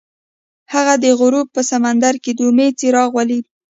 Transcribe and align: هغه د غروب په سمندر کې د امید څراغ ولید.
هغه 0.73 0.93
د 1.03 1.05
غروب 1.19 1.47
په 1.55 1.61
سمندر 1.71 2.13
کې 2.23 2.31
د 2.33 2.39
امید 2.49 2.73
څراغ 2.79 3.09
ولید. 3.17 3.45